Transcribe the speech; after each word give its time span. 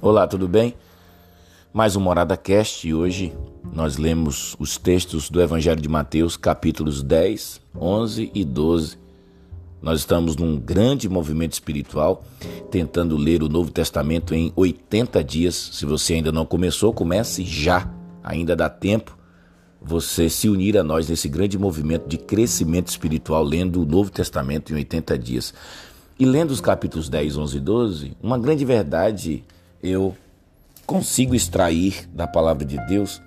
Olá, 0.00 0.28
tudo 0.28 0.46
bem? 0.46 0.74
Mais 1.74 1.96
um 1.96 2.00
Morada 2.00 2.36
Cast 2.36 2.86
e 2.86 2.94
hoje 2.94 3.32
nós 3.74 3.96
lemos 3.96 4.54
os 4.56 4.78
textos 4.78 5.28
do 5.28 5.42
Evangelho 5.42 5.80
de 5.80 5.88
Mateus, 5.88 6.36
capítulos 6.36 7.02
10, 7.02 7.60
11 7.76 8.30
e 8.32 8.44
12. 8.44 8.96
Nós 9.82 9.98
estamos 9.98 10.36
num 10.36 10.56
grande 10.56 11.08
movimento 11.08 11.54
espiritual, 11.54 12.22
tentando 12.70 13.16
ler 13.16 13.42
o 13.42 13.48
Novo 13.48 13.72
Testamento 13.72 14.36
em 14.36 14.52
80 14.54 15.24
dias. 15.24 15.70
Se 15.72 15.84
você 15.84 16.14
ainda 16.14 16.30
não 16.30 16.46
começou, 16.46 16.92
comece 16.92 17.42
já, 17.44 17.92
ainda 18.22 18.54
dá 18.54 18.68
tempo 18.68 19.18
você 19.82 20.30
se 20.30 20.48
unir 20.48 20.78
a 20.78 20.84
nós 20.84 21.08
nesse 21.08 21.28
grande 21.28 21.58
movimento 21.58 22.06
de 22.06 22.18
crescimento 22.18 22.86
espiritual, 22.86 23.42
lendo 23.42 23.82
o 23.82 23.86
Novo 23.86 24.12
Testamento 24.12 24.72
em 24.72 24.76
80 24.76 25.18
dias. 25.18 25.52
E 26.16 26.24
lendo 26.24 26.52
os 26.52 26.60
capítulos 26.60 27.08
10, 27.08 27.36
11 27.36 27.56
e 27.56 27.60
12, 27.60 28.16
uma 28.22 28.38
grande 28.38 28.64
verdade 28.64 29.44
eu 29.82 30.16
consigo 30.86 31.34
extrair 31.34 32.08
da 32.12 32.26
palavra 32.26 32.64
de 32.64 32.78
Deus 32.86 33.20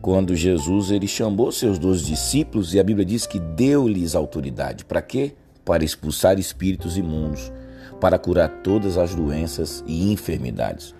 quando 0.00 0.36
Jesus 0.36 0.90
ele 0.90 1.08
chamou 1.08 1.50
seus 1.50 1.78
doze 1.78 2.04
discípulos 2.04 2.72
e 2.72 2.80
a 2.80 2.84
Bíblia 2.84 3.04
diz 3.04 3.26
que 3.26 3.38
deu-lhes 3.38 4.14
autoridade. 4.14 4.84
Para 4.84 5.02
quê? 5.02 5.34
Para 5.64 5.84
expulsar 5.84 6.38
espíritos 6.38 6.96
imundos, 6.96 7.52
para 8.00 8.18
curar 8.18 8.48
todas 8.62 8.96
as 8.98 9.14
doenças 9.14 9.82
e 9.86 10.12
enfermidades. 10.12 10.94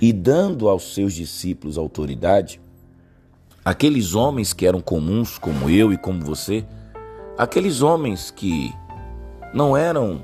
E 0.00 0.12
dando 0.12 0.68
aos 0.68 0.94
seus 0.94 1.14
discípulos 1.14 1.78
autoridade, 1.78 2.60
aqueles 3.64 4.14
homens 4.14 4.52
que 4.52 4.66
eram 4.66 4.80
comuns, 4.80 5.38
como 5.38 5.70
eu 5.70 5.92
e 5.92 5.96
como 5.96 6.22
você, 6.24 6.66
aqueles 7.38 7.80
homens 7.80 8.30
que 8.30 8.72
não 9.54 9.76
eram 9.76 10.22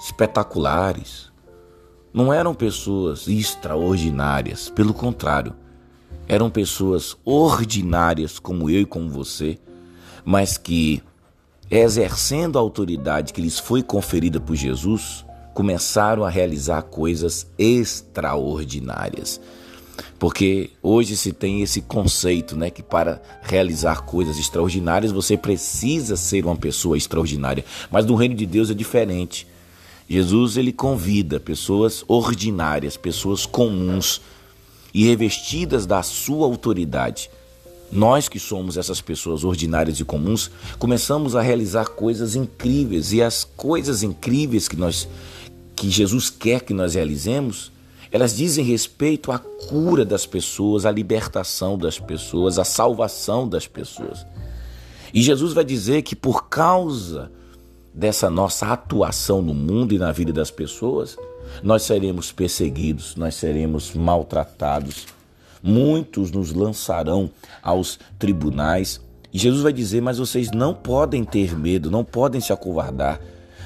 espetaculares, 0.00 1.30
não 2.16 2.32
eram 2.32 2.54
pessoas 2.54 3.28
extraordinárias, 3.28 4.70
pelo 4.70 4.94
contrário, 4.94 5.54
eram 6.26 6.48
pessoas 6.48 7.14
ordinárias 7.26 8.38
como 8.38 8.70
eu 8.70 8.80
e 8.80 8.86
como 8.86 9.10
você, 9.10 9.58
mas 10.24 10.56
que, 10.56 11.02
exercendo 11.70 12.56
a 12.56 12.62
autoridade 12.62 13.34
que 13.34 13.42
lhes 13.42 13.58
foi 13.58 13.82
conferida 13.82 14.40
por 14.40 14.56
Jesus, 14.56 15.26
começaram 15.52 16.24
a 16.24 16.30
realizar 16.30 16.80
coisas 16.84 17.46
extraordinárias. 17.58 19.38
Porque 20.18 20.70
hoje 20.82 21.18
se 21.18 21.34
tem 21.34 21.60
esse 21.60 21.82
conceito, 21.82 22.56
né, 22.56 22.70
que 22.70 22.82
para 22.82 23.20
realizar 23.42 24.00
coisas 24.06 24.38
extraordinárias 24.38 25.12
você 25.12 25.36
precisa 25.36 26.16
ser 26.16 26.46
uma 26.46 26.56
pessoa 26.56 26.96
extraordinária, 26.96 27.62
mas 27.90 28.06
no 28.06 28.14
reino 28.14 28.34
de 28.34 28.46
Deus 28.46 28.70
é 28.70 28.74
diferente. 28.74 29.46
Jesus 30.08 30.56
ele 30.56 30.72
convida 30.72 31.40
pessoas 31.40 32.04
ordinárias, 32.06 32.96
pessoas 32.96 33.44
comuns 33.44 34.20
e 34.94 35.04
revestidas 35.04 35.84
da 35.84 36.02
sua 36.02 36.46
autoridade. 36.46 37.30
Nós 37.90 38.28
que 38.28 38.38
somos 38.38 38.76
essas 38.76 39.00
pessoas 39.00 39.44
ordinárias 39.44 39.98
e 40.00 40.04
comuns, 40.04 40.50
começamos 40.78 41.36
a 41.36 41.40
realizar 41.40 41.86
coisas 41.86 42.34
incríveis 42.34 43.12
e 43.12 43.22
as 43.22 43.44
coisas 43.44 44.02
incríveis 44.02 44.68
que 44.68 44.76
nós 44.76 45.08
que 45.74 45.90
Jesus 45.90 46.30
quer 46.30 46.62
que 46.62 46.72
nós 46.72 46.94
realizemos 46.94 47.70
elas 48.10 48.36
dizem 48.36 48.64
respeito 48.64 49.32
à 49.32 49.38
cura 49.38 50.04
das 50.04 50.24
pessoas, 50.24 50.86
à 50.86 50.90
libertação 50.90 51.76
das 51.76 51.98
pessoas, 51.98 52.58
à 52.58 52.64
salvação 52.64 53.48
das 53.48 53.66
pessoas. 53.66 54.24
E 55.12 55.22
Jesus 55.22 55.52
vai 55.52 55.64
dizer 55.64 56.02
que 56.02 56.14
por 56.14 56.48
causa 56.48 57.30
dessa 57.96 58.28
nossa 58.28 58.66
atuação 58.66 59.40
no 59.40 59.54
mundo 59.54 59.94
e 59.94 59.98
na 59.98 60.12
vida 60.12 60.30
das 60.30 60.50
pessoas, 60.50 61.16
nós 61.62 61.82
seremos 61.82 62.30
perseguidos, 62.30 63.16
nós 63.16 63.34
seremos 63.34 63.94
maltratados. 63.94 65.06
Muitos 65.62 66.30
nos 66.30 66.52
lançarão 66.52 67.30
aos 67.62 67.98
tribunais. 68.18 69.00
E 69.32 69.38
Jesus 69.38 69.62
vai 69.62 69.72
dizer: 69.72 70.02
Mas 70.02 70.18
vocês 70.18 70.50
não 70.50 70.74
podem 70.74 71.24
ter 71.24 71.58
medo, 71.58 71.90
não 71.90 72.04
podem 72.04 72.40
se 72.40 72.52
acovardar, 72.52 73.18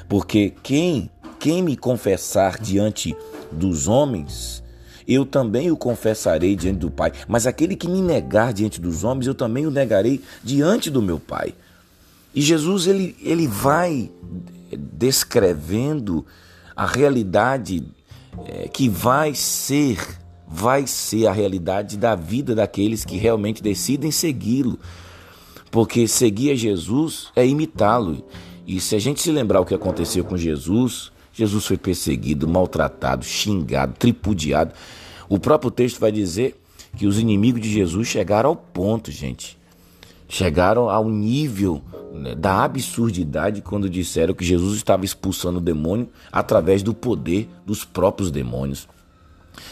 porque 0.08 0.54
quem, 0.62 1.10
quem 1.40 1.60
me 1.60 1.76
confessar 1.76 2.58
diante 2.58 3.16
dos 3.50 3.88
homens, 3.88 4.62
eu 5.08 5.26
também 5.26 5.72
o 5.72 5.76
confessarei 5.76 6.54
diante 6.54 6.78
do 6.78 6.90
Pai. 6.90 7.12
Mas 7.26 7.46
aquele 7.46 7.74
que 7.74 7.88
me 7.88 8.00
negar 8.00 8.52
diante 8.52 8.80
dos 8.80 9.02
homens, 9.02 9.26
eu 9.26 9.34
também 9.34 9.66
o 9.66 9.70
negarei 9.70 10.22
diante 10.44 10.88
do 10.88 11.02
meu 11.02 11.18
Pai. 11.18 11.52
E 12.34 12.40
Jesus 12.40 12.86
ele, 12.86 13.16
ele 13.20 13.46
vai 13.46 14.10
descrevendo 14.76 16.24
a 16.76 16.86
realidade 16.86 17.84
é, 18.46 18.68
que 18.68 18.88
vai 18.88 19.34
ser, 19.34 19.98
vai 20.46 20.86
ser 20.86 21.26
a 21.26 21.32
realidade 21.32 21.96
da 21.96 22.14
vida 22.14 22.54
daqueles 22.54 23.04
que 23.04 23.16
realmente 23.16 23.62
decidem 23.62 24.10
segui-lo. 24.10 24.78
Porque 25.70 26.08
seguir 26.08 26.52
a 26.52 26.54
Jesus 26.54 27.28
é 27.36 27.46
imitá-lo. 27.46 28.24
E 28.66 28.80
se 28.80 28.94
a 28.96 28.98
gente 28.98 29.20
se 29.20 29.30
lembrar 29.30 29.60
o 29.60 29.64
que 29.64 29.74
aconteceu 29.74 30.24
com 30.24 30.36
Jesus, 30.36 31.12
Jesus 31.32 31.66
foi 31.66 31.76
perseguido, 31.76 32.48
maltratado, 32.48 33.24
xingado, 33.24 33.94
tripudiado. 33.98 34.74
O 35.28 35.38
próprio 35.38 35.70
texto 35.70 36.00
vai 36.00 36.10
dizer 36.10 36.60
que 36.96 37.06
os 37.06 37.18
inimigos 37.18 37.60
de 37.60 37.70
Jesus 37.70 38.08
chegaram 38.08 38.50
ao 38.50 38.56
ponto, 38.56 39.10
gente. 39.10 39.59
Chegaram 40.32 40.88
ao 40.88 41.08
nível 41.08 41.82
né, 42.12 42.36
da 42.36 42.62
absurdidade 42.62 43.60
quando 43.60 43.90
disseram 43.90 44.32
que 44.32 44.44
Jesus 44.44 44.76
estava 44.76 45.04
expulsando 45.04 45.58
o 45.58 45.60
demônio 45.60 46.08
através 46.30 46.84
do 46.84 46.94
poder 46.94 47.48
dos 47.66 47.84
próprios 47.84 48.30
demônios. 48.30 48.86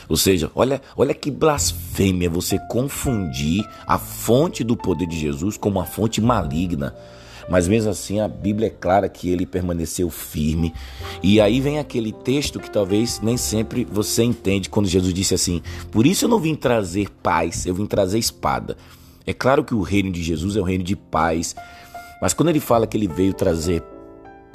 Ou 0.09 0.17
seja, 0.17 0.51
olha, 0.57 0.83
olha 0.97 1.15
que 1.15 1.31
blasfêmia 1.31 2.29
você 2.29 2.59
confundir 2.69 3.65
a 3.87 3.99
fonte 3.99 4.65
do 4.65 4.77
poder 4.77 5.07
de 5.07 5.17
Jesus 5.17 5.57
com 5.57 5.69
uma 5.69 5.87
fonte 5.87 6.21
maligna. 6.21 6.93
Mas 7.49 7.69
mesmo 7.69 7.93
assim, 7.93 8.19
a 8.19 8.27
Bíblia 8.27 8.67
é 8.67 8.71
clara 8.71 9.09
que 9.09 9.31
ele 9.31 9.47
permaneceu 9.47 10.11
firme. 10.11 10.75
E 11.23 11.41
aí 11.41 11.61
vem 11.61 11.79
aquele 11.79 12.13
texto 12.13 12.59
que 12.59 12.69
talvez 12.69 13.21
nem 13.23 13.37
sempre 13.37 13.87
você 13.91 14.25
entende 14.25 14.69
quando 14.69 14.89
Jesus 14.89 15.15
disse 15.15 15.35
assim: 15.35 15.63
Por 15.93 16.05
isso 16.05 16.25
eu 16.25 16.29
não 16.29 16.41
vim 16.41 16.57
trazer 16.57 17.09
paz, 17.23 17.65
eu 17.65 17.75
vim 17.75 17.87
trazer 17.87 18.19
espada. 18.19 18.77
É 19.28 19.34
claro 19.34 19.62
que 19.62 19.75
o 19.75 19.83
reino 19.83 20.11
de 20.11 20.22
Jesus 20.22 20.56
é 20.56 20.61
o 20.61 20.65
reino 20.65 20.83
de 20.83 20.97
paz, 20.97 21.55
mas 22.19 22.33
quando 22.33 22.49
ele 22.49 22.61
fala 22.61 22.87
que 22.87 22.97
ele 22.97 23.06
veio 23.06 23.34
trazer 23.34 23.84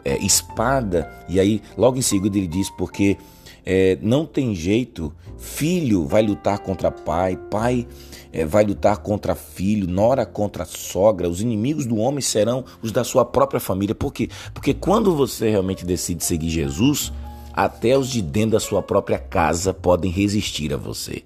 é, 0.04 0.18
espada, 0.18 1.08
e 1.30 1.40
aí 1.40 1.62
logo 1.78 1.96
em 1.96 2.02
seguida 2.02 2.40
ele 2.40 2.48
diz: 2.48 2.72
Porque 2.72 3.16
é, 3.64 4.00
não 4.02 4.26
tem 4.26 4.56
jeito, 4.56 5.14
filho 5.38 6.08
vai 6.08 6.24
lutar 6.24 6.58
contra 6.58 6.90
pai, 6.90 7.38
pai 7.52 7.88
é, 8.32 8.46
vai 8.46 8.64
lutar 8.64 8.98
contra 8.98 9.36
filho, 9.36 9.88
nora 9.88 10.26
contra 10.26 10.66
sogra, 10.66 11.30
os 11.30 11.40
inimigos 11.40 11.86
do 11.86 11.98
homem 11.98 12.22
serão 12.22 12.66
os 12.82 12.92
da 12.92 13.04
sua 13.04 13.24
própria 13.24 13.60
família. 13.60 13.94
Por 13.94 14.12
quê? 14.12 14.28
Porque 14.56 14.74
quando 14.74 15.16
você 15.16 15.52
realmente 15.52 15.86
decide 15.86 16.26
seguir 16.26 16.50
Jesus, 16.50 17.14
até 17.54 17.96
os 17.96 18.10
de 18.10 18.24
dentro 18.24 18.54
da 18.54 18.60
sua 18.60 18.82
própria 18.82 19.20
casa 19.20 19.72
podem 19.72 20.10
resistir 20.10 20.74
a 20.74 20.78
você. 20.78 21.22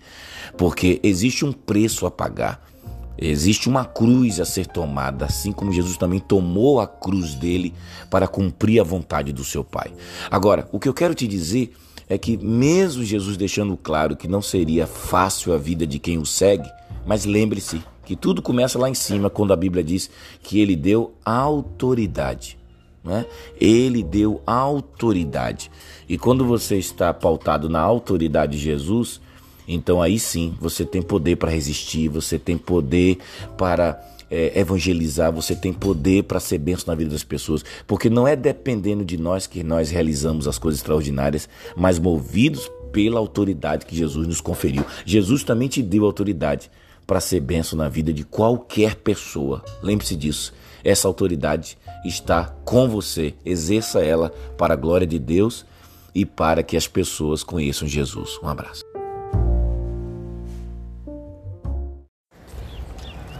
Porque 0.57 0.99
existe 1.01 1.45
um 1.45 1.53
preço 1.53 2.05
a 2.05 2.11
pagar. 2.11 2.67
Existe 3.17 3.67
uma 3.67 3.83
cruz 3.83 4.39
a 4.39 4.45
ser 4.45 4.67
tomada, 4.67 5.25
assim 5.25 5.51
como 5.51 5.71
Jesus 5.71 5.97
também 5.97 6.19
tomou 6.19 6.79
a 6.79 6.87
cruz 6.87 7.33
dele 7.33 7.73
para 8.09 8.27
cumprir 8.27 8.79
a 8.79 8.83
vontade 8.83 9.33
do 9.33 9.43
seu 9.43 9.63
Pai. 9.63 9.91
Agora, 10.29 10.67
o 10.71 10.79
que 10.79 10.87
eu 10.87 10.93
quero 10.93 11.15
te 11.15 11.27
dizer 11.27 11.73
é 12.07 12.17
que, 12.17 12.37
mesmo 12.37 13.03
Jesus 13.03 13.35
deixando 13.35 13.75
claro 13.75 14.15
que 14.15 14.27
não 14.27 14.41
seria 14.41 14.87
fácil 14.87 15.53
a 15.53 15.57
vida 15.57 15.85
de 15.85 15.99
quem 15.99 16.17
o 16.17 16.25
segue, 16.25 16.69
mas 17.05 17.25
lembre-se 17.25 17.81
que 18.05 18.15
tudo 18.15 18.41
começa 18.41 18.79
lá 18.79 18.89
em 18.89 18.93
cima, 18.93 19.29
quando 19.29 19.51
a 19.51 19.57
Bíblia 19.57 19.83
diz 19.83 20.09
que 20.41 20.59
ele 20.59 20.75
deu 20.75 21.13
autoridade. 21.25 22.57
Né? 23.03 23.25
Ele 23.59 24.03
deu 24.03 24.41
autoridade. 24.45 25.69
E 26.07 26.17
quando 26.17 26.45
você 26.45 26.77
está 26.77 27.13
pautado 27.13 27.67
na 27.67 27.81
autoridade 27.81 28.53
de 28.53 28.63
Jesus, 28.63 29.19
então 29.67 30.01
aí 30.01 30.17
sim 30.17 30.55
você 30.59 30.85
tem 30.85 31.01
poder 31.01 31.35
para 31.35 31.51
resistir, 31.51 32.07
você 32.07 32.39
tem 32.39 32.57
poder 32.57 33.17
para 33.57 34.01
é, 34.29 34.59
evangelizar, 34.59 35.31
você 35.31 35.55
tem 35.55 35.73
poder 35.73 36.23
para 36.23 36.39
ser 36.39 36.57
benção 36.57 36.85
na 36.87 36.95
vida 36.95 37.11
das 37.11 37.23
pessoas, 37.23 37.63
porque 37.85 38.09
não 38.09 38.27
é 38.27 38.35
dependendo 38.35 39.03
de 39.03 39.17
nós 39.17 39.47
que 39.47 39.63
nós 39.63 39.89
realizamos 39.89 40.47
as 40.47 40.57
coisas 40.57 40.79
extraordinárias, 40.79 41.49
mas 41.75 41.99
movidos 41.99 42.69
pela 42.91 43.19
autoridade 43.19 43.85
que 43.85 43.95
Jesus 43.95 44.27
nos 44.27 44.41
conferiu. 44.41 44.85
Jesus 45.05 45.43
também 45.43 45.67
te 45.67 45.81
deu 45.81 46.05
autoridade 46.05 46.69
para 47.05 47.21
ser 47.21 47.39
benção 47.39 47.77
na 47.77 47.87
vida 47.87 48.11
de 48.11 48.23
qualquer 48.23 48.95
pessoa. 48.95 49.63
Lembre-se 49.81 50.15
disso. 50.15 50.53
Essa 50.83 51.07
autoridade 51.07 51.77
está 52.05 52.45
com 52.65 52.87
você. 52.89 53.33
Exerça 53.45 54.03
ela 54.03 54.29
para 54.57 54.73
a 54.73 54.77
glória 54.77 55.07
de 55.07 55.17
Deus 55.17 55.65
e 56.13 56.25
para 56.25 56.63
que 56.63 56.75
as 56.75 56.87
pessoas 56.87 57.43
conheçam 57.43 57.87
Jesus. 57.87 58.39
Um 58.43 58.47
abraço. 58.47 58.96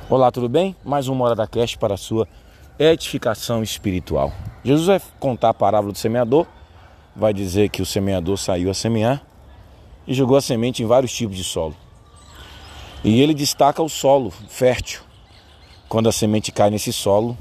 Olá, 0.09 0.31
tudo 0.31 0.47
bem? 0.47 0.73
Mais 0.85 1.09
uma 1.09 1.25
hora 1.25 1.35
da 1.35 1.45
cast 1.45 1.77
para 1.77 1.95
a 1.95 1.97
sua 1.97 2.25
edificação 2.79 3.61
espiritual. 3.61 4.31
Jesus 4.63 4.87
vai 4.87 5.01
contar 5.19 5.49
a 5.49 5.53
parábola 5.53 5.91
do 5.91 5.97
semeador, 5.97 6.47
vai 7.13 7.33
dizer 7.33 7.67
que 7.67 7.81
o 7.81 7.85
semeador 7.85 8.37
saiu 8.37 8.71
a 8.71 8.73
semear 8.73 9.21
e 10.07 10.13
jogou 10.13 10.37
a 10.37 10.41
semente 10.41 10.81
em 10.81 10.85
vários 10.85 11.11
tipos 11.11 11.35
de 11.35 11.43
solo. 11.43 11.75
E 13.03 13.19
ele 13.21 13.33
destaca 13.33 13.83
o 13.83 13.89
solo 13.89 14.31
fértil. 14.47 15.01
Quando 15.89 16.07
a 16.07 16.13
semente 16.13 16.53
cai 16.53 16.69
nesse 16.69 16.93
solo, 16.93 17.37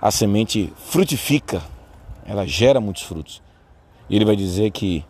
a 0.00 0.10
semente 0.10 0.72
frutifica, 0.78 1.62
ela 2.24 2.46
gera 2.46 2.80
muitos 2.80 3.02
frutos. 3.02 3.42
E 4.08 4.16
ele 4.16 4.24
vai 4.24 4.34
dizer 4.34 4.70
que 4.70 5.04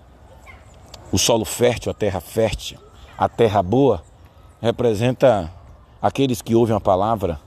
o 1.13 1.17
solo 1.17 1.45
fértil, 1.45 1.93
a 1.93 1.95
terra 1.95 2.21
fértil, 2.21 2.81
a 3.17 3.29
terra 3.29 3.63
boa, 3.63 4.03
representa 4.61 5.55
aqueles 6.01 6.43
que 6.43 6.55
ouvem 6.55 6.77
a 6.77 6.81
palavra 6.81 7.41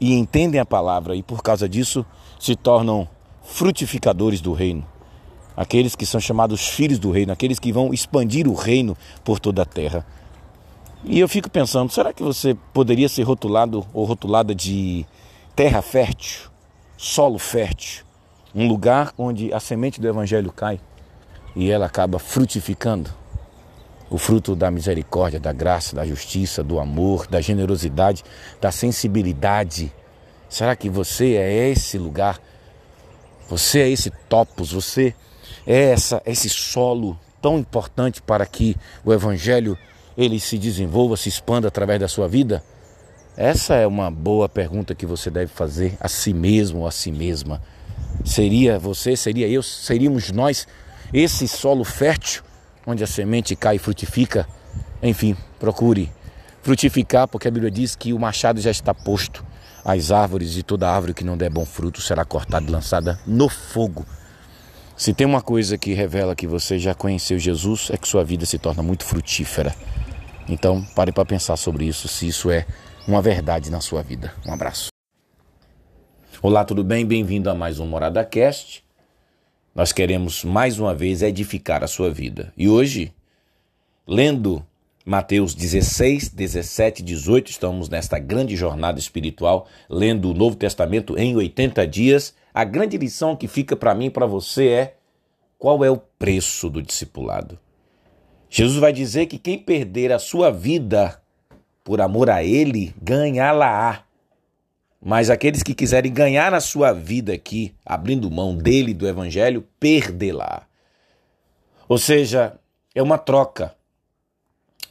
e 0.00 0.14
entendem 0.14 0.60
a 0.60 0.66
palavra 0.66 1.16
e 1.16 1.22
por 1.22 1.42
causa 1.42 1.68
disso 1.68 2.04
se 2.38 2.54
tornam 2.54 3.08
frutificadores 3.42 4.40
do 4.40 4.52
reino. 4.52 4.86
Aqueles 5.56 5.96
que 5.96 6.06
são 6.06 6.20
chamados 6.20 6.68
filhos 6.68 6.98
do 6.98 7.10
reino, 7.10 7.32
aqueles 7.32 7.58
que 7.58 7.72
vão 7.72 7.92
expandir 7.92 8.46
o 8.46 8.54
reino 8.54 8.96
por 9.24 9.40
toda 9.40 9.62
a 9.62 9.66
terra. 9.66 10.06
E 11.04 11.18
eu 11.18 11.28
fico 11.28 11.50
pensando, 11.50 11.92
será 11.92 12.12
que 12.12 12.22
você 12.22 12.56
poderia 12.72 13.08
ser 13.08 13.22
rotulado 13.22 13.86
ou 13.92 14.04
rotulada 14.04 14.54
de 14.54 15.04
terra 15.56 15.82
fértil, 15.82 16.48
solo 16.96 17.38
fértil, 17.38 18.04
um 18.54 18.68
lugar 18.68 19.12
onde 19.18 19.52
a 19.52 19.60
semente 19.60 20.00
do 20.00 20.08
evangelho 20.08 20.52
cai 20.52 20.80
e 21.56 21.70
ela 21.70 21.86
acaba 21.86 22.18
frutificando? 22.18 23.10
O 24.10 24.16
fruto 24.16 24.56
da 24.56 24.70
misericórdia, 24.70 25.38
da 25.38 25.52
graça, 25.52 25.94
da 25.94 26.06
justiça, 26.06 26.62
do 26.62 26.80
amor, 26.80 27.26
da 27.26 27.40
generosidade, 27.40 28.24
da 28.60 28.72
sensibilidade. 28.72 29.92
Será 30.48 30.74
que 30.74 30.88
você 30.88 31.34
é 31.34 31.68
esse 31.68 31.98
lugar? 31.98 32.40
Você 33.48 33.80
é 33.80 33.88
esse 33.90 34.10
topos, 34.28 34.72
você 34.72 35.14
é 35.66 35.90
essa, 35.90 36.22
esse 36.24 36.48
solo 36.48 37.18
tão 37.40 37.58
importante 37.58 38.22
para 38.22 38.46
que 38.46 38.76
o 39.04 39.12
evangelho 39.12 39.76
ele 40.16 40.40
se 40.40 40.58
desenvolva, 40.58 41.16
se 41.16 41.28
expanda 41.28 41.68
através 41.68 42.00
da 42.00 42.08
sua 42.08 42.26
vida? 42.26 42.62
Essa 43.36 43.76
é 43.76 43.86
uma 43.86 44.10
boa 44.10 44.48
pergunta 44.48 44.94
que 44.94 45.06
você 45.06 45.30
deve 45.30 45.52
fazer 45.52 45.96
a 46.00 46.08
si 46.08 46.32
mesmo 46.32 46.80
ou 46.80 46.86
a 46.86 46.90
si 46.90 47.12
mesma. 47.12 47.62
Seria 48.24 48.78
você, 48.78 49.16
seria 49.16 49.46
eu, 49.46 49.62
seríamos 49.62 50.32
nós 50.32 50.66
esse 51.12 51.46
solo 51.46 51.84
fértil 51.84 52.42
onde 52.88 53.04
a 53.04 53.06
semente 53.06 53.54
cai 53.54 53.76
e 53.76 53.78
frutifica? 53.78 54.48
Enfim, 55.02 55.36
procure 55.60 56.10
frutificar, 56.62 57.28
porque 57.28 57.46
a 57.46 57.50
Bíblia 57.50 57.70
diz 57.70 57.94
que 57.94 58.14
o 58.14 58.18
machado 58.18 58.60
já 58.60 58.70
está 58.70 58.94
posto. 58.94 59.44
As 59.84 60.10
árvores 60.10 60.56
e 60.56 60.62
toda 60.62 60.90
árvore 60.90 61.14
que 61.14 61.24
não 61.24 61.36
der 61.36 61.50
bom 61.50 61.66
fruto 61.66 62.00
será 62.00 62.24
cortada 62.24 62.66
e 62.66 62.70
lançada 62.70 63.20
no 63.26 63.48
fogo. 63.48 64.06
Se 64.96 65.12
tem 65.12 65.26
uma 65.26 65.42
coisa 65.42 65.78
que 65.78 65.92
revela 65.92 66.34
que 66.34 66.46
você 66.46 66.78
já 66.78 66.94
conheceu 66.94 67.38
Jesus, 67.38 67.90
é 67.92 67.96
que 67.96 68.08
sua 68.08 68.24
vida 68.24 68.44
se 68.46 68.58
torna 68.58 68.82
muito 68.82 69.04
frutífera. 69.04 69.74
Então, 70.48 70.82
pare 70.96 71.12
para 71.12 71.24
pensar 71.26 71.56
sobre 71.56 71.84
isso, 71.84 72.08
se 72.08 72.26
isso 72.26 72.50
é 72.50 72.66
uma 73.06 73.20
verdade 73.20 73.70
na 73.70 73.80
sua 73.80 74.02
vida. 74.02 74.32
Um 74.46 74.52
abraço. 74.52 74.88
Olá, 76.42 76.64
tudo 76.64 76.82
bem? 76.82 77.06
Bem-vindo 77.06 77.50
a 77.50 77.54
mais 77.54 77.78
um 77.78 77.86
Morada 77.86 78.24
Cast. 78.24 78.87
Nós 79.78 79.92
queremos 79.92 80.42
mais 80.42 80.80
uma 80.80 80.92
vez 80.92 81.22
edificar 81.22 81.84
a 81.84 81.86
sua 81.86 82.10
vida. 82.10 82.52
E 82.56 82.68
hoje, 82.68 83.14
lendo 84.04 84.66
Mateus 85.06 85.54
16, 85.54 86.30
17, 86.30 87.00
18, 87.00 87.48
estamos 87.48 87.88
nesta 87.88 88.18
grande 88.18 88.56
jornada 88.56 88.98
espiritual, 88.98 89.68
lendo 89.88 90.32
o 90.32 90.34
Novo 90.34 90.56
Testamento 90.56 91.16
em 91.16 91.36
80 91.36 91.86
dias. 91.86 92.34
A 92.52 92.64
grande 92.64 92.98
lição 92.98 93.36
que 93.36 93.46
fica 93.46 93.76
para 93.76 93.94
mim 93.94 94.06
e 94.06 94.10
para 94.10 94.26
você 94.26 94.66
é: 94.66 94.96
qual 95.56 95.84
é 95.84 95.90
o 95.92 95.96
preço 95.96 96.68
do 96.68 96.82
discipulado? 96.82 97.56
Jesus 98.50 98.80
vai 98.80 98.92
dizer 98.92 99.26
que 99.26 99.38
quem 99.38 99.56
perder 99.56 100.10
a 100.10 100.18
sua 100.18 100.50
vida 100.50 101.22
por 101.84 102.00
amor 102.00 102.28
a 102.28 102.42
Ele, 102.42 102.92
ganhá-la-á. 103.00 104.07
Mas 105.00 105.30
aqueles 105.30 105.62
que 105.62 105.74
quiserem 105.74 106.12
ganhar 106.12 106.52
a 106.52 106.60
sua 106.60 106.92
vida 106.92 107.32
aqui, 107.32 107.74
abrindo 107.86 108.30
mão 108.30 108.56
dele, 108.56 108.92
do 108.92 109.06
Evangelho, 109.06 109.66
perdê-la. 109.78 110.66
Ou 111.88 111.96
seja, 111.98 112.58
é 112.94 113.02
uma 113.02 113.16
troca 113.16 113.74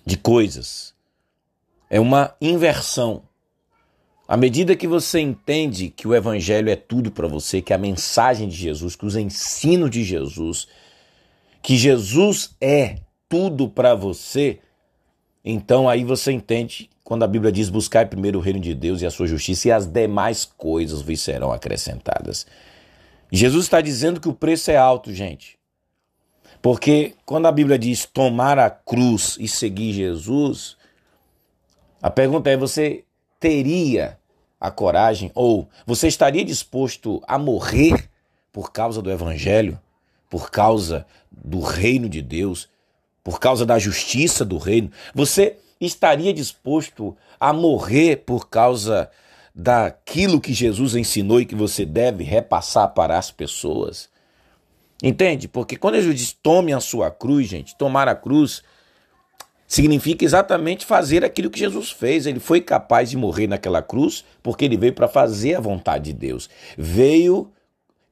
de 0.05 0.17
coisas. 0.17 0.95
É 1.89 1.99
uma 1.99 2.35
inversão. 2.41 3.23
À 4.27 4.35
medida 4.35 4.75
que 4.75 4.87
você 4.87 5.19
entende 5.19 5.89
que 5.89 6.07
o 6.07 6.15
Evangelho 6.15 6.69
é 6.69 6.75
tudo 6.75 7.11
para 7.11 7.27
você, 7.27 7.61
que 7.61 7.73
a 7.73 7.77
mensagem 7.77 8.47
de 8.47 8.55
Jesus, 8.55 8.95
que 8.95 9.05
os 9.05 9.15
ensinos 9.15 9.89
de 9.89 10.03
Jesus, 10.03 10.67
que 11.61 11.77
Jesus 11.77 12.55
é 12.59 12.97
tudo 13.29 13.69
para 13.69 13.95
você, 13.95 14.59
então 15.43 15.87
aí 15.87 16.03
você 16.03 16.31
entende 16.31 16.89
quando 17.07 17.23
a 17.23 17.27
Bíblia 17.27 17.53
diz 17.53 17.69
buscar 17.69 18.09
primeiro 18.09 18.37
o 18.37 18.41
reino 18.41 18.59
de 18.59 18.75
Deus 18.75 19.01
e 19.01 19.05
a 19.05 19.09
sua 19.09 19.27
justiça 19.27 19.69
e 19.69 19.71
as 19.71 19.87
demais 19.87 20.43
coisas 20.43 21.01
vos 21.01 21.21
serão 21.21 21.53
acrescentadas. 21.53 22.45
Jesus 23.31 23.63
está 23.63 23.79
dizendo 23.79 24.19
que 24.19 24.27
o 24.27 24.33
preço 24.33 24.71
é 24.71 24.75
alto, 24.75 25.13
gente. 25.13 25.57
Porque 26.61 27.15
quando 27.25 27.45
a 27.45 27.51
Bíblia 27.53 27.79
diz 27.79 28.05
tomar 28.05 28.59
a 28.59 28.69
cruz 28.69 29.37
e 29.39 29.47
seguir 29.47 29.93
Jesus, 29.93 30.75
a 32.01 32.09
pergunta 32.09 32.49
é: 32.49 32.57
você 32.57 33.05
teria 33.39 34.19
a 34.59 34.69
coragem 34.69 35.31
ou 35.33 35.69
você 35.85 36.09
estaria 36.09 36.43
disposto 36.43 37.23
a 37.25 37.37
morrer 37.37 38.09
por 38.51 38.73
causa 38.73 39.01
do 39.01 39.09
evangelho, 39.09 39.79
por 40.29 40.51
causa 40.51 41.05
do 41.31 41.61
reino 41.61 42.09
de 42.09 42.21
Deus, 42.21 42.67
por 43.23 43.39
causa 43.39 43.65
da 43.65 43.79
justiça 43.79 44.43
do 44.43 44.57
reino, 44.57 44.91
você 45.15 45.57
estaria 45.79 46.33
disposto 46.33 47.15
a 47.39 47.53
morrer 47.53 48.23
por 48.25 48.49
causa 48.49 49.09
daquilo 49.53 50.41
que 50.41 50.53
Jesus 50.53 50.95
ensinou 50.95 51.41
e 51.41 51.45
que 51.45 51.55
você 51.55 51.85
deve 51.85 52.23
repassar 52.23 52.93
para 52.93 53.17
as 53.17 53.31
pessoas? 53.31 54.09
Entende? 55.01 55.47
Porque 55.47 55.75
quando 55.75 55.95
Jesus 55.95 56.15
diz 56.15 56.33
tome 56.33 56.73
a 56.73 56.79
sua 56.79 57.11
cruz, 57.11 57.47
gente, 57.47 57.75
tomar 57.77 58.07
a 58.07 58.15
cruz 58.15 58.63
significa 59.67 60.23
exatamente 60.23 60.85
fazer 60.85 61.25
aquilo 61.25 61.49
que 61.49 61.59
Jesus 61.59 61.91
fez. 61.91 62.25
Ele 62.25 62.39
foi 62.39 62.61
capaz 62.61 63.09
de 63.09 63.17
morrer 63.17 63.47
naquela 63.47 63.81
cruz 63.81 64.23
porque 64.41 64.65
ele 64.65 64.77
veio 64.77 64.93
para 64.93 65.07
fazer 65.07 65.55
a 65.55 65.59
vontade 65.59 66.05
de 66.05 66.13
Deus. 66.13 66.49
Veio 66.77 67.51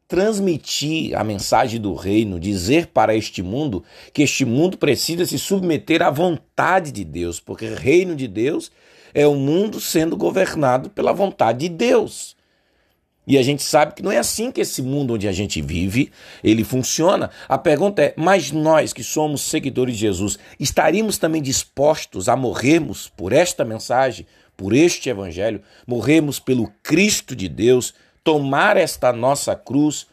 transmitir 0.07 1.17
a 1.17 1.23
mensagem 1.23 1.79
do 1.79 1.93
reino, 1.93 2.39
dizer 2.39 2.87
para 2.87 3.15
este 3.15 3.41
mundo 3.41 3.83
que 4.13 4.21
este 4.21 4.45
mundo 4.45 4.77
precisa 4.77 5.25
se 5.25 5.39
submeter 5.39 6.01
à 6.01 6.09
vontade 6.09 6.91
de 6.91 7.03
Deus, 7.03 7.39
porque 7.39 7.65
o 7.65 7.75
reino 7.75 8.15
de 8.15 8.27
Deus 8.27 8.71
é 9.13 9.25
o 9.25 9.35
mundo 9.35 9.79
sendo 9.79 10.15
governado 10.15 10.89
pela 10.89 11.13
vontade 11.13 11.59
de 11.59 11.69
Deus. 11.69 12.35
E 13.27 13.37
a 13.37 13.41
gente 13.41 13.63
sabe 13.63 13.95
que 13.95 14.03
não 14.03 14.11
é 14.11 14.17
assim 14.17 14.51
que 14.51 14.61
esse 14.61 14.81
mundo 14.83 15.15
onde 15.15 15.27
a 15.27 15.31
gente 15.31 15.61
vive, 15.61 16.11
ele 16.43 16.63
funciona. 16.63 17.31
A 17.49 17.57
pergunta 17.57 18.03
é: 18.03 18.13
mas 18.15 18.51
nós 18.51 18.93
que 18.93 19.03
somos 19.03 19.41
seguidores 19.41 19.95
de 19.95 20.01
Jesus, 20.01 20.37
estaríamos 20.59 21.17
também 21.17 21.41
dispostos 21.41 22.29
a 22.29 22.35
morrermos 22.35 23.09
por 23.09 23.33
esta 23.33 23.65
mensagem, 23.65 24.27
por 24.55 24.73
este 24.73 25.09
evangelho, 25.09 25.61
morrermos 25.87 26.39
pelo 26.39 26.71
Cristo 26.83 27.35
de 27.35 27.49
Deus, 27.49 27.95
tomar 28.25 28.75
esta 28.75 29.13
nossa 29.13 29.55
cruz, 29.55 30.07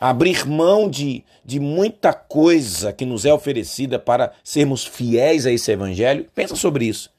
abrir 0.00 0.46
mão 0.46 0.88
de, 0.88 1.22
de 1.44 1.60
muita 1.60 2.14
coisa 2.14 2.90
que 2.90 3.04
nos 3.04 3.26
é 3.26 3.32
oferecida 3.32 3.98
para 3.98 4.32
sermos 4.42 4.84
fiéis 4.84 5.44
a 5.44 5.52
esse 5.52 5.70
evangelho? 5.70 6.26
Pensa 6.34 6.56
sobre 6.56 6.86
isso. 6.86 7.10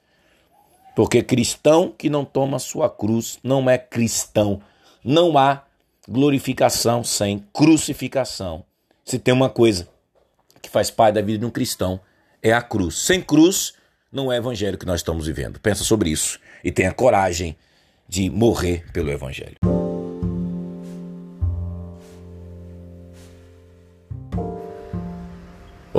Porque 0.96 1.22
cristão 1.22 1.94
que 1.96 2.10
não 2.10 2.24
toma 2.24 2.58
sua 2.58 2.90
cruz 2.90 3.38
não 3.44 3.70
é 3.70 3.78
cristão. 3.78 4.60
Não 5.02 5.38
há 5.38 5.62
glorificação 6.08 7.04
sem 7.04 7.46
crucificação. 7.52 8.64
Se 9.04 9.16
tem 9.16 9.32
uma 9.32 9.48
coisa 9.48 9.88
que 10.60 10.68
faz 10.68 10.90
parte 10.90 11.14
da 11.14 11.22
vida 11.22 11.38
de 11.38 11.46
um 11.46 11.50
cristão, 11.50 12.00
é 12.42 12.52
a 12.52 12.60
cruz. 12.60 12.98
Sem 12.98 13.22
cruz, 13.22 13.74
não 14.10 14.30
é 14.30 14.36
evangelho 14.36 14.76
que 14.76 14.86
nós 14.86 15.00
estamos 15.00 15.26
vivendo. 15.26 15.60
Pensa 15.60 15.84
sobre 15.84 16.10
isso 16.10 16.40
e 16.64 16.72
tenha 16.72 16.92
coragem 16.92 17.56
de 18.08 18.28
morrer 18.28 18.84
pelo 18.92 19.08
evangelho. 19.08 19.69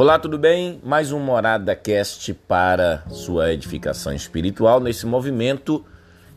Olá, 0.01 0.17
tudo 0.17 0.36
bem? 0.36 0.81
Mais 0.84 1.12
um 1.12 1.20
Morada 1.20 1.75
Cast 1.75 2.34
para 2.34 3.03
sua 3.08 3.53
edificação 3.53 4.12
espiritual 4.12 4.79
nesse 4.79 5.05
movimento 5.05 5.86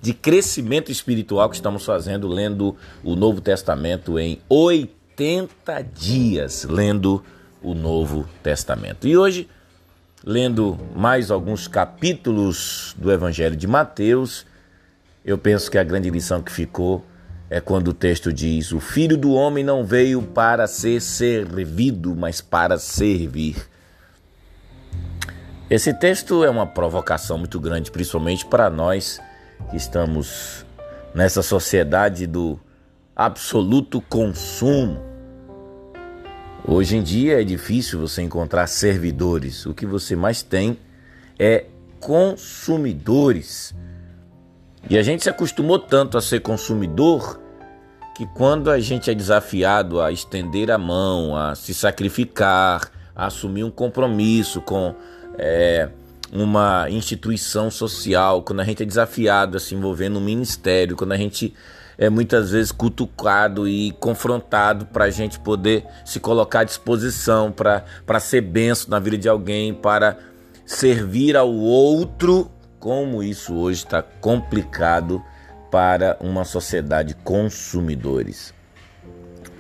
de 0.02 0.12
crescimento 0.12 0.92
espiritual 0.92 1.49
que 1.49 1.56
estamos 1.56 1.83
fazendo 1.83 2.28
lendo 2.28 2.76
o 3.02 3.16
Novo 3.16 3.40
Testamento 3.40 4.18
em 4.18 4.38
80 4.50 5.80
dias, 5.80 6.64
lendo 6.68 7.25
o 7.62 7.73
Novo 7.73 8.28
Testamento. 8.42 9.09
E 9.09 9.16
hoje, 9.16 9.49
lendo 10.23 10.78
mais 10.94 11.30
alguns 11.30 11.66
capítulos 11.66 12.94
do 12.99 13.11
Evangelho 13.11 13.56
de 13.56 13.66
Mateus, 13.66 14.44
eu 15.25 15.38
penso 15.38 15.71
que 15.71 15.78
a 15.78 15.85
grande 15.85 16.11
lição 16.11 16.42
que 16.42 16.52
ficou 16.52 17.02
é 17.54 17.61
quando 17.61 17.88
o 17.88 17.94
texto 17.94 18.32
diz: 18.32 18.73
O 18.73 18.80
filho 18.80 19.16
do 19.16 19.32
homem 19.32 19.62
não 19.62 19.84
veio 19.84 20.20
para 20.20 20.66
ser 20.66 21.00
servido, 21.00 22.12
mas 22.16 22.40
para 22.40 22.78
servir. 22.78 23.54
Esse 25.70 25.94
texto 25.94 26.42
é 26.42 26.50
uma 26.50 26.66
provocação 26.66 27.38
muito 27.38 27.61
grande, 27.61 27.92
principalmente 27.92 28.44
para 28.44 28.68
nós 28.68 29.20
que 29.70 29.76
estamos 29.76 30.66
nessa 31.14 31.42
sociedade 31.42 32.26
do 32.26 32.58
absoluto 33.14 34.00
consumo. 34.00 35.00
Hoje 36.66 36.96
em 36.96 37.04
dia 37.04 37.40
é 37.40 37.44
difícil 37.44 38.00
você 38.00 38.20
encontrar 38.20 38.66
servidores. 38.66 39.64
O 39.64 39.73
que 39.73 39.87
você 39.87 40.16
mais 40.16 40.42
tem 40.42 40.76
é 41.38 41.66
consumidores. 42.00 43.73
E 44.90 44.99
a 44.99 45.02
gente 45.04 45.23
se 45.23 45.30
acostumou 45.30 45.78
tanto 45.78 46.18
a 46.18 46.20
ser 46.20 46.40
consumidor 46.40 47.43
que 48.14 48.26
quando 48.26 48.71
a 48.71 48.78
gente 48.78 49.11
é 49.11 49.14
desafiado 49.14 50.00
a 50.00 50.12
estender 50.12 50.71
a 50.71 50.78
mão, 50.78 51.37
a 51.37 51.54
se 51.54 51.75
sacrificar, 51.75 52.88
a 53.14 53.26
assumir 53.26 53.64
um 53.64 53.71
compromisso 53.71 54.61
com 54.61 54.94
é, 55.37 55.88
uma 56.33 56.88
instituição 56.88 57.71
social, 57.71 58.42
quando 58.42 58.61
a 58.61 58.64
gente 58.64 58.83
é 58.83 58.87
desafiado 58.87 59.56
a 59.56 59.61
se 59.61 59.75
envolver 59.75 60.09
no 60.09 60.21
ministério, 60.21 60.97
quando 60.97 61.12
a 61.12 61.16
gente 61.16 61.52
é 61.99 62.09
muitas 62.09 62.52
vezes 62.52 62.71
cutucado 62.71 63.68
e 63.68 63.92
confrontado 63.92 64.87
para 64.87 65.04
a 65.04 65.11
gente 65.11 65.38
poder 65.40 65.85
se 66.04 66.21
colocar 66.21 66.61
à 66.61 66.64
disposição 66.64 67.52
para 67.52 68.21
ser 68.21 68.40
benção 68.42 68.90
na 68.90 68.99
vida 68.99 69.18
de 69.18 69.28
alguém, 69.28 69.75
para 69.75 70.18
servir 70.64 71.37
ao 71.37 71.52
outro, 71.52 72.50
como 72.78 73.23
isso 73.23 73.54
hoje 73.54 73.85
está 73.85 74.02
complicado 74.02 75.23
para 75.74 76.16
uma 76.20 76.44
sociedade 76.44 77.16
consumidores. 77.24 78.54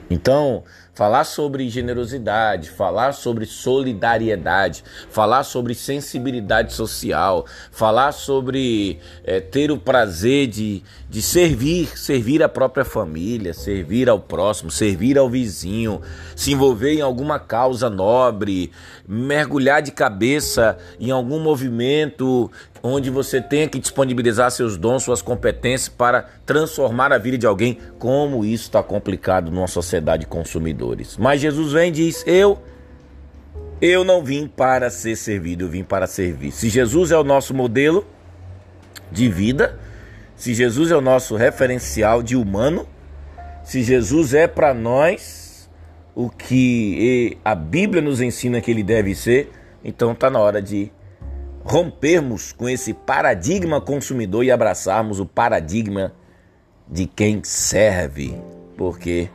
Então, 0.08 0.62
falar 0.94 1.24
sobre 1.24 1.68
generosidade, 1.68 2.70
falar 2.70 3.10
sobre 3.10 3.44
solidariedade, 3.46 4.84
falar 5.10 5.42
sobre 5.42 5.74
sensibilidade 5.74 6.72
social, 6.72 7.44
falar 7.72 8.12
sobre 8.12 9.00
é, 9.24 9.40
ter 9.40 9.72
o 9.72 9.76
prazer 9.76 10.46
de, 10.46 10.84
de 11.10 11.20
servir, 11.20 11.98
servir 11.98 12.44
a 12.44 12.48
própria 12.48 12.84
família, 12.84 13.52
servir 13.52 14.08
ao 14.08 14.20
próximo, 14.20 14.70
servir 14.70 15.18
ao 15.18 15.28
vizinho, 15.28 16.00
se 16.36 16.52
envolver 16.52 16.92
em 16.92 17.00
alguma 17.00 17.40
causa 17.40 17.90
nobre, 17.90 18.70
mergulhar 19.08 19.82
de 19.82 19.90
cabeça 19.90 20.78
em 21.00 21.10
algum 21.10 21.40
movimento 21.40 22.48
onde 22.86 23.08
você 23.08 23.40
tenha 23.40 23.66
que 23.66 23.78
disponibilizar 23.78 24.50
seus 24.50 24.76
dons, 24.76 25.02
suas 25.02 25.22
competências 25.22 25.88
para 25.88 26.26
transformar 26.44 27.14
a 27.14 27.18
vida 27.18 27.38
de 27.38 27.46
alguém. 27.46 27.78
Como 27.98 28.44
isso 28.44 28.64
está 28.64 28.82
complicado 28.82 29.50
numa 29.50 29.66
sociedade 29.66 30.20
de 30.20 30.26
consumidores. 30.26 31.16
Mas 31.16 31.40
Jesus 31.40 31.72
vem 31.72 31.88
e 31.88 31.92
diz: 31.92 32.22
Eu, 32.26 32.58
eu 33.80 34.04
não 34.04 34.22
vim 34.22 34.46
para 34.46 34.90
ser 34.90 35.16
servido, 35.16 35.64
eu 35.64 35.68
vim 35.70 35.82
para 35.82 36.06
servir. 36.06 36.52
Se 36.52 36.68
Jesus 36.68 37.10
é 37.10 37.16
o 37.16 37.24
nosso 37.24 37.54
modelo 37.54 38.06
de 39.10 39.30
vida, 39.30 39.78
se 40.36 40.52
Jesus 40.52 40.90
é 40.90 40.96
o 40.96 41.00
nosso 41.00 41.36
referencial 41.36 42.22
de 42.22 42.36
humano, 42.36 42.86
se 43.62 43.82
Jesus 43.82 44.34
é 44.34 44.46
para 44.46 44.74
nós 44.74 45.70
o 46.14 46.28
que 46.28 47.38
a 47.42 47.54
Bíblia 47.54 48.02
nos 48.02 48.20
ensina 48.20 48.60
que 48.60 48.70
ele 48.70 48.82
deve 48.82 49.14
ser, 49.14 49.50
então 49.82 50.12
está 50.12 50.28
na 50.28 50.38
hora 50.38 50.60
de 50.60 50.92
rompermos 51.64 52.52
com 52.52 52.68
esse 52.68 52.92
paradigma 52.92 53.80
consumidor 53.80 54.44
e 54.44 54.50
abraçarmos 54.50 55.18
o 55.18 55.24
paradigma 55.24 56.12
de 56.86 57.06
quem 57.06 57.42
serve, 57.42 58.38
porque 58.76 59.30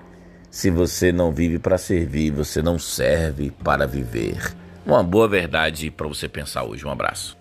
se 0.51 0.69
você 0.69 1.11
não 1.11 1.31
vive 1.31 1.57
para 1.57 1.77
servir, 1.77 2.31
você 2.31 2.61
não 2.61 2.77
serve 2.77 3.51
para 3.63 3.87
viver. 3.87 4.55
Uma 4.85 5.03
boa 5.03 5.27
verdade 5.27 5.89
para 5.89 6.07
você 6.07 6.29
pensar 6.29 6.63
hoje. 6.63 6.85
Um 6.85 6.91
abraço. 6.91 7.37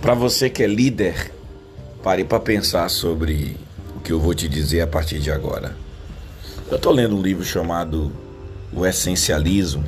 Para 0.00 0.14
você 0.14 0.50
que 0.50 0.64
é 0.64 0.66
líder, 0.66 1.30
Pare 2.02 2.24
para 2.24 2.40
pensar 2.40 2.88
sobre 2.88 3.58
o 3.94 4.00
que 4.00 4.10
eu 4.10 4.18
vou 4.18 4.32
te 4.32 4.48
dizer 4.48 4.80
a 4.80 4.86
partir 4.86 5.18
de 5.18 5.30
agora. 5.30 5.76
Eu 6.70 6.76
estou 6.76 6.94
lendo 6.94 7.14
um 7.14 7.20
livro 7.20 7.44
chamado 7.44 8.10
O 8.72 8.86
Essencialismo 8.86 9.84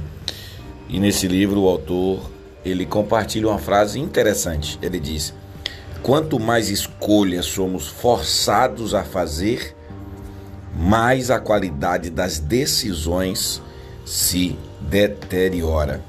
e 0.91 1.01
nesse 1.01 1.27
livro 1.27 1.63
o 1.63 1.69
autor 1.69 2.31
ele 2.63 2.85
compartilha 2.85 3.49
uma 3.49 3.59
frase 3.59 3.99
interessante. 3.99 4.79
Ele 4.83 5.01
diz: 5.01 5.33
quanto 6.03 6.39
mais 6.39 6.69
escolhas 6.69 7.47
somos 7.47 7.89
forçados 7.89 8.95
a 8.95 9.03
fazer, 9.03 9.75
mais 10.77 11.31
a 11.31 11.41
qualidade 11.41 12.11
das 12.11 12.39
decisões 12.39 13.63
se 14.05 14.55
deteriora. 14.83 16.05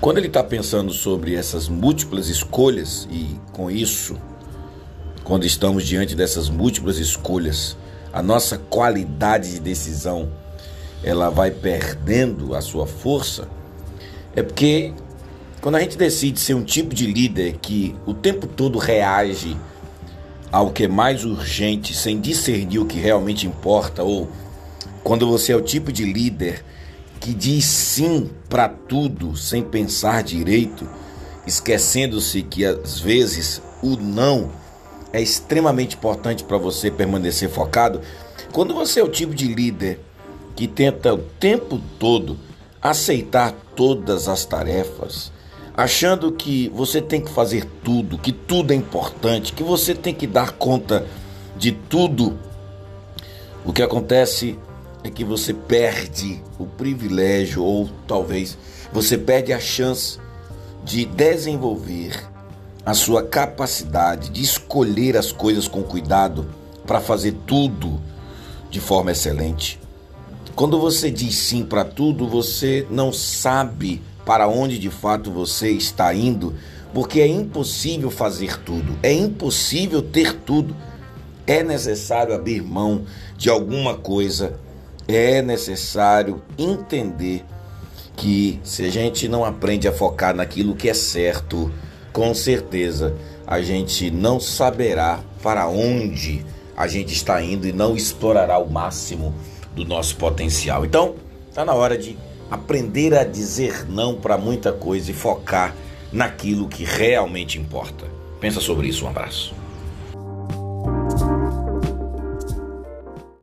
Quando 0.00 0.16
ele 0.16 0.28
está 0.28 0.42
pensando 0.42 0.94
sobre 0.94 1.34
essas 1.34 1.68
múltiplas 1.68 2.28
escolhas 2.28 3.06
e 3.10 3.38
com 3.52 3.70
isso 3.70 4.16
quando 5.30 5.44
estamos 5.44 5.86
diante 5.86 6.16
dessas 6.16 6.48
múltiplas 6.48 6.96
escolhas, 6.98 7.76
a 8.12 8.20
nossa 8.20 8.58
qualidade 8.58 9.52
de 9.52 9.60
decisão 9.60 10.28
ela 11.04 11.30
vai 11.30 11.52
perdendo 11.52 12.52
a 12.52 12.60
sua 12.60 12.84
força, 12.84 13.46
é 14.34 14.42
porque 14.42 14.92
quando 15.60 15.76
a 15.76 15.80
gente 15.82 15.96
decide 15.96 16.40
ser 16.40 16.54
um 16.54 16.64
tipo 16.64 16.96
de 16.96 17.06
líder 17.06 17.58
que 17.62 17.94
o 18.04 18.12
tempo 18.12 18.48
todo 18.48 18.76
reage 18.76 19.56
ao 20.50 20.72
que 20.72 20.86
é 20.86 20.88
mais 20.88 21.24
urgente 21.24 21.94
sem 21.94 22.20
discernir 22.20 22.80
o 22.80 22.86
que 22.86 22.98
realmente 22.98 23.46
importa, 23.46 24.02
ou 24.02 24.28
quando 25.04 25.28
você 25.28 25.52
é 25.52 25.56
o 25.56 25.62
tipo 25.62 25.92
de 25.92 26.04
líder 26.04 26.64
que 27.20 27.32
diz 27.32 27.66
sim 27.66 28.28
para 28.48 28.68
tudo 28.68 29.36
sem 29.36 29.62
pensar 29.62 30.24
direito, 30.24 30.88
esquecendo-se 31.46 32.42
que 32.42 32.64
às 32.64 32.98
vezes 32.98 33.62
o 33.80 33.90
não 33.94 34.58
é 35.12 35.20
extremamente 35.20 35.96
importante 35.96 36.44
para 36.44 36.58
você 36.58 36.90
permanecer 36.90 37.48
focado. 37.48 38.00
Quando 38.52 38.74
você 38.74 39.00
é 39.00 39.04
o 39.04 39.08
tipo 39.08 39.34
de 39.34 39.52
líder 39.52 40.00
que 40.54 40.66
tenta 40.66 41.14
o 41.14 41.18
tempo 41.18 41.80
todo 41.98 42.38
aceitar 42.82 43.52
todas 43.74 44.28
as 44.28 44.44
tarefas, 44.44 45.32
achando 45.76 46.32
que 46.32 46.68
você 46.74 47.00
tem 47.00 47.20
que 47.20 47.30
fazer 47.30 47.64
tudo, 47.82 48.18
que 48.18 48.32
tudo 48.32 48.72
é 48.72 48.76
importante, 48.76 49.52
que 49.52 49.62
você 49.62 49.94
tem 49.94 50.14
que 50.14 50.26
dar 50.26 50.52
conta 50.52 51.06
de 51.56 51.72
tudo, 51.72 52.38
o 53.64 53.72
que 53.72 53.82
acontece 53.82 54.58
é 55.02 55.10
que 55.10 55.24
você 55.24 55.52
perde 55.54 56.42
o 56.58 56.66
privilégio 56.66 57.62
ou 57.62 57.88
talvez 58.06 58.56
você 58.92 59.16
perde 59.16 59.52
a 59.52 59.60
chance 59.60 60.18
de 60.84 61.04
desenvolver 61.04 62.29
a 62.84 62.94
sua 62.94 63.22
capacidade 63.22 64.30
de 64.30 64.42
escolher 64.42 65.16
as 65.16 65.32
coisas 65.32 65.68
com 65.68 65.82
cuidado 65.82 66.46
para 66.86 67.00
fazer 67.00 67.36
tudo 67.46 68.00
de 68.70 68.80
forma 68.80 69.12
excelente. 69.12 69.78
Quando 70.54 70.78
você 70.78 71.10
diz 71.10 71.36
sim 71.36 71.64
para 71.64 71.84
tudo, 71.84 72.28
você 72.28 72.86
não 72.90 73.12
sabe 73.12 74.02
para 74.24 74.48
onde 74.48 74.78
de 74.78 74.90
fato 74.90 75.30
você 75.30 75.70
está 75.70 76.12
indo, 76.14 76.54
porque 76.92 77.20
é 77.20 77.26
impossível 77.26 78.10
fazer 78.10 78.58
tudo, 78.62 78.96
é 79.02 79.12
impossível 79.12 80.02
ter 80.02 80.34
tudo. 80.34 80.74
É 81.46 81.62
necessário 81.62 82.34
abrir 82.34 82.62
mão 82.62 83.04
de 83.36 83.48
alguma 83.48 83.94
coisa, 83.96 84.58
é 85.08 85.42
necessário 85.42 86.42
entender 86.56 87.44
que 88.16 88.60
se 88.62 88.84
a 88.84 88.90
gente 88.90 89.26
não 89.26 89.44
aprende 89.44 89.88
a 89.88 89.92
focar 89.92 90.34
naquilo 90.34 90.76
que 90.76 90.88
é 90.88 90.94
certo, 90.94 91.72
com 92.12 92.34
certeza 92.34 93.14
a 93.46 93.60
gente 93.60 94.10
não 94.10 94.38
saberá 94.38 95.20
para 95.42 95.68
onde 95.68 96.44
a 96.76 96.86
gente 96.86 97.12
está 97.12 97.42
indo 97.42 97.66
e 97.66 97.72
não 97.72 97.96
explorará 97.96 98.58
o 98.58 98.70
máximo 98.70 99.34
do 99.74 99.84
nosso 99.84 100.16
potencial. 100.16 100.84
Então, 100.84 101.14
está 101.48 101.64
na 101.64 101.74
hora 101.74 101.96
de 101.96 102.16
aprender 102.50 103.14
a 103.14 103.24
dizer 103.24 103.86
não 103.88 104.14
para 104.14 104.38
muita 104.38 104.72
coisa 104.72 105.10
e 105.10 105.14
focar 105.14 105.74
naquilo 106.12 106.68
que 106.68 106.84
realmente 106.84 107.58
importa. 107.58 108.06
Pensa 108.40 108.60
sobre 108.60 108.88
isso, 108.88 109.04
um 109.04 109.08
abraço. 109.08 109.59